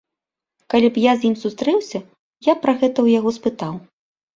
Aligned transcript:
Калі 0.75 0.87
б 0.95 1.03
я 1.03 1.13
з 1.19 1.29
ім 1.29 1.35
сустрэўся, 1.43 2.03
я 2.51 2.59
б 2.59 2.67
пра 2.67 2.73
гэта 2.83 2.97
ў 3.05 3.23
яго 3.23 3.41
спытаў. 3.41 3.73